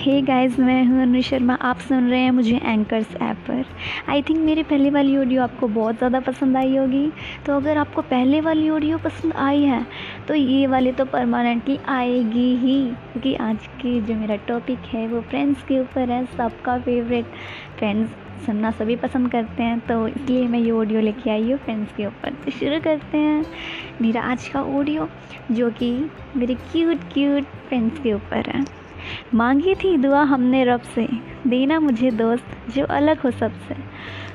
Hey 0.00 0.20
guys 0.22 0.58
मैं 0.58 0.84
हूँ 0.86 1.00
अनु 1.02 1.20
शर्मा। 1.22 1.54
आप 1.60 1.78
सुन 1.78 2.08
रहे 2.10 2.20
हैं 2.20 2.30
मुझे 2.30 2.56
एंकर्स 2.56 3.08
ऐप 3.22 3.36
पर। 3.48 3.64
आई 4.10 4.22
थिंक 4.22 4.38
मेरी 4.38 4.62
पहले 4.62 4.90
वाली 4.90 5.16
ऑडियो 5.16 5.42
आपको 5.42 5.68
बहुत 5.68 5.96
ज़्यादा 5.98 6.20
पसंद 6.20 6.56
आई 6.56 6.76
होगी। 6.76 7.10
तो 7.46 7.56
अगर 7.56 7.78
आपको 7.78 8.02
पहले 8.04 8.40
वाली 8.40 8.68
ऑडियो 8.70 8.98
पसंद 8.98 9.32
आई 9.38 9.62
है 9.62 9.84
तो 10.28 10.34
ये 10.34 10.66
वाली 10.66 10.92
तो 10.92 11.04
परमानेंटली 11.06 11.78
आएगी 11.88 12.54
ही, 12.56 12.80
क्योंकि 13.12 13.34
आज 13.36 13.66
की 13.82 14.00
जो 14.00 14.14
मेरा 14.14 14.36
टॉपिक 14.48 14.88
है, 14.92 15.06
वो 15.08 15.20
फ्रेंड्स 15.20 15.62
के 15.62 15.80
ऊपर 15.80 16.10
है, 16.10 16.24
सबका 16.28 16.78
फेवरेट 16.78 17.26
फ्रेंड्स 17.78 18.10
सुनना 18.46 18.70
सभी 18.70 18.96
पसंद 18.96 19.30
करते 19.30 19.62
हैं 19.62 19.78
तो 19.82 20.06
इसलिए 20.08 20.48
मैं 20.48 20.58
ये 20.60 20.70
ऑडियो 20.72 21.00
लेके 21.00 21.30
आई 21.30 21.50
हूँ 21.50 21.58
फ्रेंड्स 21.58 21.92
के 21.96 22.06
ऊपर। 22.06 22.42
तो 22.44 22.50
शुरू 22.52 22.80
करते 22.80 23.18
हैं। 23.18 23.44
मेरा 24.02 24.22
आज 24.22 24.48
का 24.48 24.62
ऑडियो 24.74 25.08
जो 25.52 25.70
कि 25.72 25.94
मेरे 26.36 26.54
क्यूट 26.54 27.12
क्यूट 27.12 27.56
फ्रेंड्स 27.68 28.02
के 28.02 28.12
ऊपर 28.14 28.50
है। 28.50 28.64
मांगी 29.34 29.74
थी 29.74 29.96
दुआ 29.96 30.22
हमने 30.24 30.64
रब 30.64 30.80
से, 30.94 31.06
देना 31.46 31.78
मुझे 31.80 32.10
दोस्त 32.12 32.56
जो 32.74 32.84
अलग 32.86 33.20
हो 33.20 33.30
सबसे। 33.30 33.74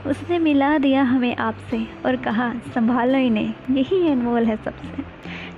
उसने 0.10 0.40
मिला 0.40 0.78
दिया 0.78 1.04
हमें 1.04 1.36
आपसे 1.36 1.86
और 2.06 2.16
कहा, 2.16 2.52
संभालो 2.74 3.18
इन्हें, 3.20 3.54
यही 3.72 4.08
अनमोल 4.10 4.46
है 4.46 4.56
सबसे। 4.56 5.04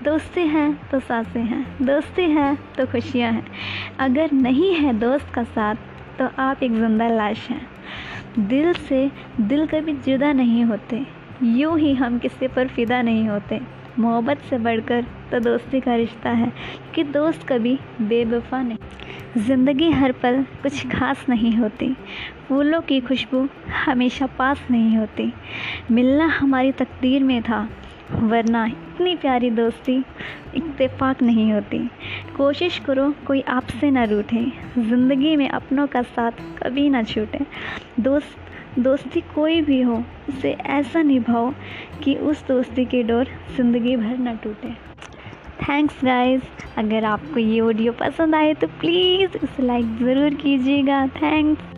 दोस्ती 0.04 0.42
हैं 0.48 0.90
तो 0.90 1.00
साँसें 1.00 1.42
हैं, 1.42 1.66
दोस्ती 1.82 2.30
हैं 2.32 2.56
तो 2.78 2.86
खुशियाँ 2.86 3.32
हैं। 3.32 3.46
अगर 4.00 4.32
नहीं 4.34 4.74
है 4.76 4.94
दोस्त 5.00 5.34
का 5.34 5.44
साथ 5.46 5.76
तो 6.20 6.30
आप 6.40 6.64
एक 6.64 6.72
ज़िंदा 6.72 7.08
लाश 7.08 7.48
हैं। 7.50 8.48
दिल 8.48 8.74
से 8.74 9.10
दिल 9.40 9.66
कभी 9.68 9.94
जुदा 9.96 10.32
नहीं 10.34 10.64
होते, 10.66 11.06
यूँ 11.44 11.78
ही 11.80 11.94
हम 11.94 12.18
किसी 12.20 12.48
पर 12.48 12.68
फिदा 12.68 13.02
नहीं 13.02 13.28
होते। 13.30 13.60
मोहब्बत 14.00 14.42
से 14.50 14.58
बढ़कर 14.58 15.06
तो 15.32 15.40
दोस्ती 15.40 15.80
का 15.80 15.96
रिश्ता 15.96 16.30
है, 16.32 16.52
कि 16.96 17.04
दोस्त 17.04 17.48
कभी 17.48 17.78
बेवफा 18.02 18.62
नहीं। 18.62 18.78
ज़िंदगी 19.38 19.90
हर 19.92 20.12
पल 20.12 20.42
कुछ 20.64 20.86
खास 20.88 21.26
नहीं 21.30 21.52
होती। 21.54 21.94
फूलों 22.48 22.82
की 22.82 23.00
खुशबू 23.00 23.48
हमेशा 23.86 24.26
पास 24.38 24.62
नहीं 24.72 24.98
होती। 24.98 25.32
मिलना 25.92 26.26
हमारी 26.30 26.72
तकदीर 26.72 27.24
में 27.24 27.42
था, 27.42 27.68
वरना 28.14 28.66
इतनी 28.66 29.16
प्यारी 29.16 29.50
दोस्ती 29.52 29.98
इत्तेफाक 30.56 31.22
नहीं 31.22 31.52
होती। 31.54 31.80
कोशिश 32.38 32.80
करो 32.80 33.14
कोई 33.28 33.42
आपसे 33.50 33.92
ना 33.92 34.04
रूठे, 34.04 34.46
ज़िंदगी 34.80 35.36
में 35.36 35.48
अपनों 35.50 35.88
का 35.88 36.02
साथ 36.02 36.42
कभी 36.58 36.90
ना 36.90 37.04
छूटे। 37.04 37.46
दोस्त, 38.00 38.38
दोस्ती 38.80 39.22
कोई 39.36 39.62
भी 39.62 39.82
हो, 39.82 40.04
उसे 40.30 40.52
ऐसा 40.52 41.02
निभाओ 41.02 41.54
कि 42.04 42.16
उस 42.16 42.48
दोस्ती 42.48 42.86
की 42.86 43.04
डोर 43.04 43.28
ज़िंदगी 43.56 43.96
भर 43.98 44.18
ना 44.18 44.34
टूटे। 44.34 44.74
थैंक्स 45.70 46.04
गाइस 46.06 46.42
अगर 46.78 47.06
आपको 47.06 47.40
ये 47.40 47.60
ऑडियो 47.62 47.92
पसंद 48.00 48.36
आए 48.36 48.54
तो 48.54 48.68
प्लीज़ 48.80 49.38
इसे 49.38 49.64
लाइक 49.64 49.98
ज़रूर 50.00 50.34
कीजिएगा. 50.44 51.06
थैंक्स 51.16 51.76